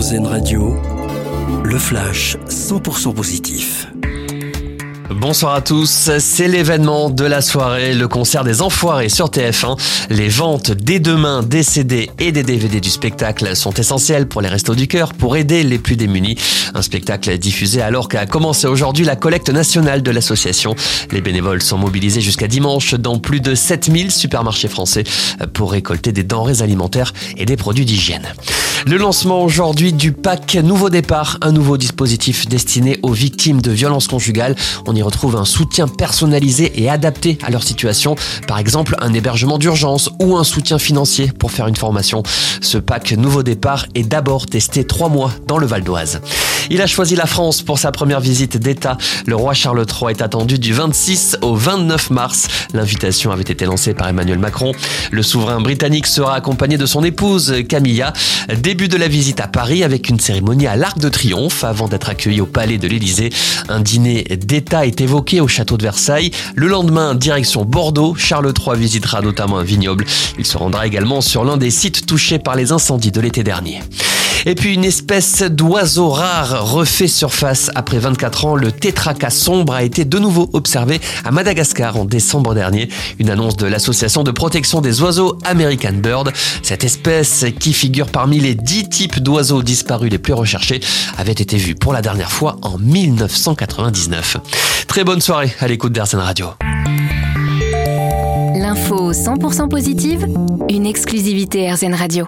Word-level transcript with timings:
Radio, 0.00 0.74
le 1.62 1.78
flash 1.78 2.38
100% 2.48 3.12
positif. 3.12 3.86
Bonsoir 5.10 5.54
à 5.54 5.60
tous, 5.60 6.10
c'est 6.18 6.48
l'événement 6.48 7.10
de 7.10 7.26
la 7.26 7.42
soirée, 7.42 7.92
le 7.92 8.08
concert 8.08 8.42
des 8.42 8.62
Enfoirés 8.62 9.10
sur 9.10 9.28
TF1. 9.28 9.78
Les 10.08 10.30
ventes 10.30 10.70
dès 10.70 11.00
demain 11.00 11.42
des 11.42 11.62
CD 11.62 12.08
et 12.18 12.32
des 12.32 12.42
DVD 12.42 12.80
du 12.80 12.88
spectacle 12.88 13.54
sont 13.54 13.74
essentielles 13.74 14.26
pour 14.26 14.40
les 14.40 14.48
Restos 14.48 14.74
du 14.74 14.88
Cœur 14.88 15.12
pour 15.12 15.36
aider 15.36 15.64
les 15.64 15.78
plus 15.78 15.96
démunis. 15.96 16.38
Un 16.74 16.80
spectacle 16.80 17.36
diffusé 17.36 17.82
alors 17.82 18.08
qu'a 18.08 18.24
commencé 18.24 18.66
aujourd'hui 18.66 19.04
la 19.04 19.16
collecte 19.16 19.50
nationale 19.50 20.02
de 20.02 20.10
l'association. 20.10 20.74
Les 21.12 21.20
bénévoles 21.20 21.60
sont 21.60 21.76
mobilisés 21.76 22.22
jusqu'à 22.22 22.48
dimanche 22.48 22.94
dans 22.94 23.18
plus 23.18 23.40
de 23.40 23.54
7000 23.54 24.10
supermarchés 24.10 24.68
français 24.68 25.04
pour 25.52 25.72
récolter 25.72 26.12
des 26.12 26.24
denrées 26.24 26.62
alimentaires 26.62 27.12
et 27.36 27.44
des 27.44 27.56
produits 27.56 27.84
d'hygiène. 27.84 28.32
Le 28.86 28.96
lancement 28.96 29.44
aujourd'hui 29.44 29.92
du 29.92 30.12
pack 30.12 30.54
Nouveau 30.54 30.88
Départ, 30.88 31.36
un 31.42 31.52
nouveau 31.52 31.76
dispositif 31.76 32.48
destiné 32.48 32.98
aux 33.02 33.12
victimes 33.12 33.60
de 33.60 33.70
violences 33.70 34.08
conjugales. 34.08 34.56
On 34.86 34.96
y 34.96 35.02
retrouve 35.02 35.36
un 35.36 35.44
soutien 35.44 35.86
personnalisé 35.86 36.72
et 36.82 36.88
adapté 36.88 37.36
à 37.42 37.50
leur 37.50 37.62
situation, 37.62 38.16
par 38.46 38.58
exemple 38.58 38.96
un 39.00 39.12
hébergement 39.12 39.58
d'urgence 39.58 40.08
ou 40.20 40.36
un 40.38 40.44
soutien 40.44 40.78
financier 40.78 41.30
pour 41.38 41.52
faire 41.52 41.66
une 41.66 41.76
formation. 41.76 42.22
Ce 42.62 42.78
pack 42.78 43.12
Nouveau 43.12 43.42
Départ 43.42 43.84
est 43.94 44.04
d'abord 44.04 44.46
testé 44.46 44.84
trois 44.84 45.10
mois 45.10 45.32
dans 45.46 45.58
le 45.58 45.66
Val 45.66 45.82
d'Oise. 45.82 46.22
Il 46.72 46.80
a 46.80 46.86
choisi 46.86 47.16
la 47.16 47.26
France 47.26 47.62
pour 47.62 47.80
sa 47.80 47.90
première 47.90 48.20
visite 48.20 48.56
d'État. 48.56 48.96
Le 49.26 49.34
roi 49.34 49.54
Charles 49.54 49.84
III 49.84 50.12
est 50.12 50.22
attendu 50.22 50.56
du 50.56 50.72
26 50.72 51.38
au 51.42 51.56
29 51.56 52.10
mars. 52.10 52.46
L'invitation 52.74 53.32
avait 53.32 53.42
été 53.42 53.64
lancée 53.64 53.92
par 53.92 54.06
Emmanuel 54.06 54.38
Macron. 54.38 54.70
Le 55.10 55.22
souverain 55.24 55.60
britannique 55.60 56.06
sera 56.06 56.36
accompagné 56.36 56.78
de 56.78 56.86
son 56.86 57.02
épouse 57.02 57.56
Camilla. 57.68 58.12
Début 58.56 58.86
de 58.86 58.96
la 58.96 59.08
visite 59.08 59.40
à 59.40 59.48
Paris 59.48 59.82
avec 59.82 60.08
une 60.08 60.20
cérémonie 60.20 60.68
à 60.68 60.76
l'Arc 60.76 61.00
de 61.00 61.08
Triomphe 61.08 61.64
avant 61.64 61.88
d'être 61.88 62.08
accueilli 62.08 62.40
au 62.40 62.46
palais 62.46 62.78
de 62.78 62.86
l'Élysée. 62.86 63.30
Un 63.68 63.80
dîner 63.80 64.22
d'État 64.22 64.86
est 64.86 65.00
évoqué 65.00 65.40
au 65.40 65.48
château 65.48 65.76
de 65.76 65.82
Versailles. 65.82 66.30
Le 66.54 66.68
lendemain, 66.68 67.16
direction 67.16 67.64
Bordeaux, 67.64 68.14
Charles 68.14 68.52
III 68.56 68.78
visitera 68.78 69.22
notamment 69.22 69.58
un 69.58 69.64
vignoble. 69.64 70.04
Il 70.38 70.46
se 70.46 70.56
rendra 70.56 70.86
également 70.86 71.20
sur 71.20 71.44
l'un 71.44 71.56
des 71.56 71.72
sites 71.72 72.06
touchés 72.06 72.38
par 72.38 72.54
les 72.54 72.70
incendies 72.70 73.10
de 73.10 73.20
l'été 73.20 73.42
dernier. 73.42 73.80
Et 74.46 74.54
puis 74.54 74.74
une 74.74 74.84
espèce 74.84 75.42
d'oiseau 75.42 76.08
rare 76.08 76.72
refait 76.72 77.08
surface 77.08 77.70
après 77.74 77.98
24 77.98 78.46
ans. 78.46 78.56
Le 78.56 78.72
tétraca 78.72 79.30
sombre 79.30 79.74
a 79.74 79.82
été 79.82 80.04
de 80.04 80.18
nouveau 80.18 80.48
observé 80.52 81.00
à 81.24 81.30
Madagascar 81.30 81.96
en 81.96 82.04
décembre 82.04 82.54
dernier. 82.54 82.88
Une 83.18 83.30
annonce 83.30 83.56
de 83.56 83.66
l'association 83.66 84.22
de 84.22 84.30
protection 84.30 84.80
des 84.80 85.02
oiseaux 85.02 85.36
American 85.44 85.92
Bird. 85.94 86.32
Cette 86.62 86.84
espèce 86.84 87.44
qui 87.58 87.72
figure 87.72 88.06
parmi 88.06 88.40
les 88.40 88.54
10 88.54 88.88
types 88.88 89.20
d'oiseaux 89.20 89.62
disparus 89.62 90.10
les 90.10 90.18
plus 90.18 90.32
recherchés 90.32 90.80
avait 91.18 91.32
été 91.32 91.56
vue 91.56 91.74
pour 91.74 91.92
la 91.92 92.02
dernière 92.02 92.32
fois 92.32 92.56
en 92.62 92.78
1999. 92.78 94.38
Très 94.86 95.04
bonne 95.04 95.20
soirée 95.20 95.54
à 95.60 95.68
l'écoute 95.68 95.92
d'Arsène 95.92 96.20
Radio. 96.20 96.46
L'info 98.56 99.12
100% 99.12 99.68
positive, 99.68 100.26
une 100.68 100.86
exclusivité 100.86 101.70
RZN 101.72 101.94
Radio. 101.94 102.26